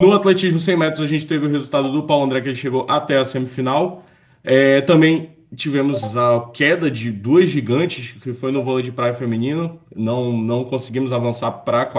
[0.00, 2.86] No atletismo 100 metros, a gente teve o resultado do Paulo André, que ele chegou
[2.88, 4.02] até a semifinal.
[4.42, 9.78] É, também tivemos a queda de duas gigantes, que foi no vôlei de praia feminino.
[9.94, 11.90] Não, não conseguimos avançar para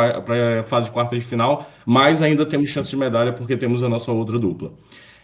[0.59, 3.89] a fase de quartas de final, mas ainda temos chance de medalha porque temos a
[3.89, 4.73] nossa outra dupla.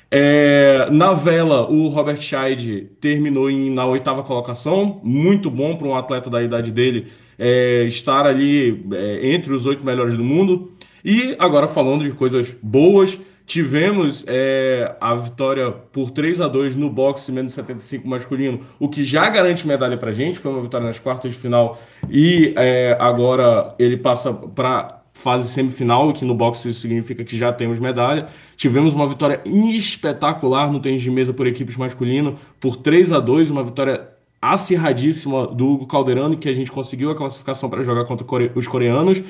[0.09, 5.95] É, na vela, o Robert Scheid terminou em, na oitava colocação, muito bom para um
[5.95, 7.07] atleta da idade dele
[7.38, 10.71] é, estar ali é, entre os oito melhores do mundo.
[11.03, 16.89] E agora falando de coisas boas, tivemos é, a vitória por 3 a 2 no
[16.89, 20.38] boxe menos 75 masculino, o que já garante medalha para gente.
[20.38, 21.79] Foi uma vitória nas quartas de final
[22.09, 27.79] e é, agora ele passa para fase semifinal, que no boxe significa que já temos
[27.79, 28.27] medalha.
[28.55, 33.49] Tivemos uma vitória espetacular no tênis de mesa por equipes masculino, por 3 a 2
[33.49, 34.16] uma vitória
[34.51, 38.25] acirradíssima do Hugo Calderano, que a gente conseguiu a classificação para jogar contra
[38.55, 39.23] os coreanos,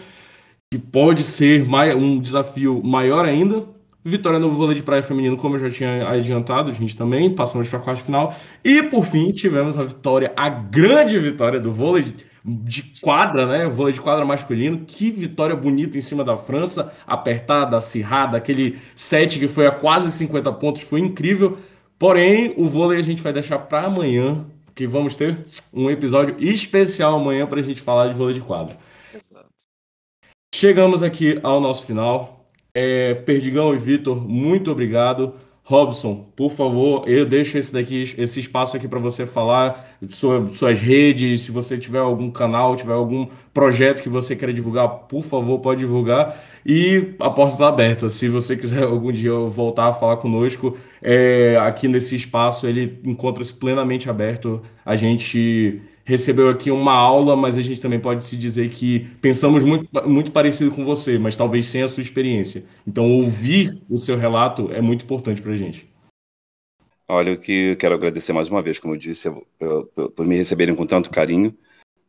[0.72, 1.66] que pode ser
[1.96, 3.64] um desafio maior ainda.
[4.04, 7.68] Vitória no vôlei de praia feminino, como eu já tinha adiantado, a gente também passamos
[7.68, 8.34] para a quarta final.
[8.64, 12.16] E por fim, tivemos a vitória, a grande vitória do vôlei
[12.46, 13.68] de quadra, né?
[13.68, 14.86] Vôlei de quadra masculino.
[14.88, 20.10] Que vitória bonita em cima da França, apertada, acirrada, aquele set que foi a quase
[20.10, 21.58] 50 pontos, foi incrível.
[22.00, 24.46] Porém, o vôlei a gente vai deixar para amanhã,
[24.78, 28.78] que vamos ter um episódio especial amanhã para a gente falar de vôlei de quadra.
[29.12, 29.50] Exato.
[30.54, 32.46] Chegamos aqui ao nosso final.
[32.76, 35.34] É, Perdigão e Vitor, muito obrigado.
[35.70, 40.80] Robson, por favor, eu deixo esse daqui, esse espaço aqui para você falar sobre suas
[40.80, 45.60] redes, se você tiver algum canal, tiver algum projeto que você queira divulgar, por favor,
[45.60, 46.42] pode divulgar.
[46.66, 48.08] E a porta está aberta.
[48.08, 53.54] Se você quiser algum dia voltar a falar conosco, é, aqui nesse espaço ele encontra-se
[53.54, 54.62] plenamente aberto.
[54.86, 59.66] A gente recebeu aqui uma aula, mas a gente também pode se dizer que pensamos
[59.66, 62.64] muito, muito parecido com você, mas talvez sem a sua experiência.
[62.88, 65.86] Então, ouvir o seu relato é muito importante para a gente.
[67.10, 69.30] Olha, eu que quero agradecer mais uma vez, como eu disse,
[70.16, 71.54] por me receberem com tanto carinho,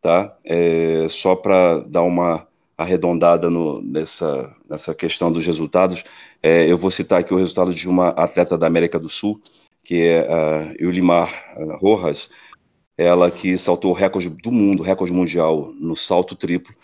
[0.00, 0.32] tá?
[0.44, 2.46] É, só para dar uma
[2.76, 6.04] arredondada no, nessa, nessa questão dos resultados,
[6.40, 9.42] é, eu vou citar aqui o resultado de uma atleta da América do Sul,
[9.82, 11.28] que é a Yulimar
[11.80, 12.30] Rojas,
[12.98, 16.74] ela que saltou o recorde do mundo, recorde mundial no salto triplo.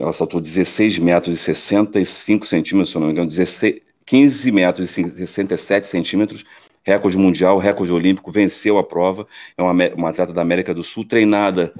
[0.00, 5.10] Ela saltou 16 metros e 65 centímetros, se não me engano, 16, 15 metros e
[5.10, 6.44] 67 centímetros,
[6.82, 9.26] recorde mundial, recorde olímpico, venceu a prova.
[9.56, 11.74] É uma, uma atleta da América do Sul, treinada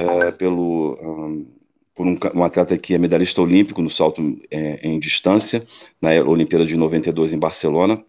[0.00, 1.46] uh, pelo, um,
[1.94, 4.20] por um, um, atleta que é medalhista olímpico no salto
[4.50, 5.64] é, em distância,
[6.00, 8.02] na Olimpíada de 92 em Barcelona.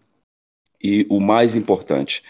[0.82, 2.22] E o mais importante,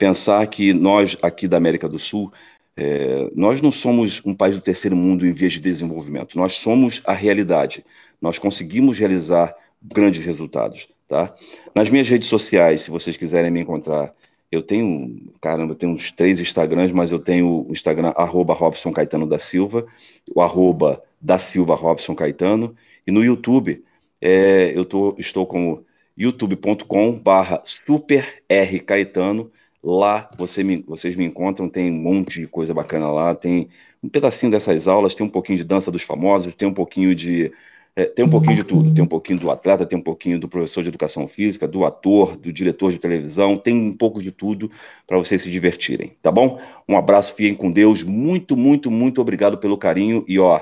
[0.00, 2.32] pensar que nós aqui da América do Sul,
[2.74, 7.02] é, nós não somos um país do terceiro mundo em vias de desenvolvimento, nós somos
[7.04, 7.84] a realidade.
[8.18, 11.34] Nós conseguimos realizar grandes resultados, tá?
[11.74, 14.14] Nas minhas redes sociais, se vocês quiserem me encontrar,
[14.50, 18.92] eu tenho, caramba, eu tenho uns três Instagrams, mas eu tenho o Instagram arroba Robson
[18.92, 19.86] Caetano da Silva,
[20.34, 22.74] o arroba da Silva Robson Caetano,
[23.06, 23.84] e no YouTube
[24.18, 25.84] é, eu tô, estou como
[26.16, 29.50] youtube.com barra super R Caetano,
[29.82, 33.68] Lá você me, vocês me encontram, tem um monte de coisa bacana lá, tem
[34.02, 37.50] um pedacinho dessas aulas, tem um pouquinho de dança dos famosos, tem um pouquinho de
[37.96, 40.48] é, tem um pouquinho de tudo, tem um pouquinho do atleta, tem um pouquinho do
[40.48, 44.70] professor de educação física, do ator, do diretor de televisão, tem um pouco de tudo
[45.06, 46.60] para vocês se divertirem, tá bom?
[46.88, 50.60] Um abraço, fiquem com Deus, muito, muito, muito obrigado pelo carinho e ó,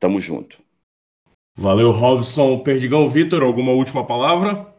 [0.00, 0.58] tamo junto.
[1.56, 2.58] Valeu, Robson.
[2.58, 4.73] Perdigão, Vitor, alguma última palavra?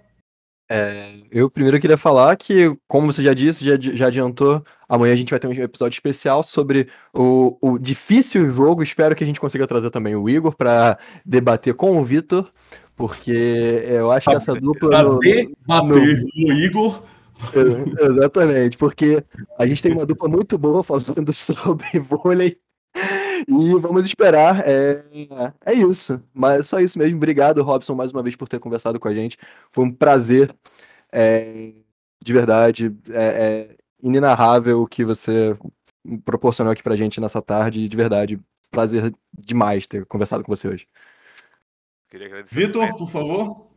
[0.68, 5.16] É, eu primeiro queria falar que, como você já disse, já, já adiantou, amanhã a
[5.16, 8.82] gente vai ter um episódio especial sobre o, o difícil jogo.
[8.82, 12.49] Espero que a gente consiga trazer também o Igor para debater com o Vitor,
[12.95, 14.89] porque eu acho que essa dupla.
[14.89, 17.03] Pra no, debater no, no Igor.
[17.53, 19.24] É, exatamente, porque
[19.59, 22.57] a gente tem uma dupla muito boa falando sobre vôlei
[23.47, 24.61] e vamos esperar.
[24.67, 25.03] É,
[25.65, 26.21] é isso.
[26.33, 27.17] Mas só isso mesmo.
[27.17, 29.37] Obrigado, Robson, mais uma vez por ter conversado com a gente.
[29.69, 30.55] Foi um prazer.
[31.11, 31.73] É,
[32.23, 32.95] de verdade.
[33.09, 35.57] É, é inenarrável o que você
[36.23, 37.87] proporcionou aqui pra gente nessa tarde.
[37.87, 38.39] De verdade,
[38.71, 40.87] prazer demais ter conversado com você hoje.
[42.47, 43.69] Vitor, por favor.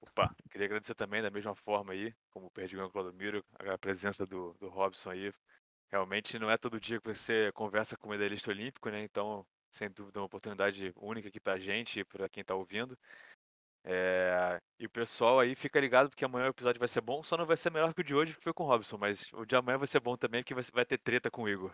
[0.00, 4.54] Opa, queria agradecer também da mesma forma aí, como o Perdigão Clodomiro, a presença do,
[4.60, 5.32] do Robson aí.
[5.92, 9.02] Realmente não é todo dia que você conversa com o medalhista olímpico, né?
[9.04, 12.96] Então sem dúvida uma oportunidade única aqui pra gente e pra quem tá ouvindo.
[13.84, 17.36] É, e o pessoal aí fica ligado porque amanhã o episódio vai ser bom, só
[17.36, 19.44] não vai ser melhor que o de hoje que foi com o Robson, mas o
[19.44, 21.72] de amanhã vai ser bom também que vai ter treta com o Igor.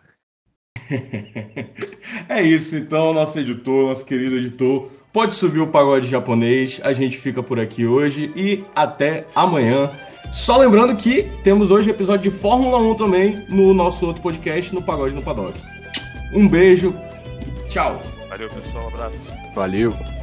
[2.27, 6.79] é isso, então, nosso editor, nosso querido editor, pode subir o pagode japonês.
[6.83, 10.08] A gente fica por aqui hoje e até amanhã.
[10.31, 14.81] Só lembrando que temos hoje episódio de Fórmula 1 também no nosso outro podcast, no
[14.81, 15.59] Pagode no Paddock.
[16.33, 16.93] Um beijo,
[17.67, 18.01] tchau.
[18.29, 19.19] Valeu, pessoal, um abraço.
[19.55, 20.18] Valeu.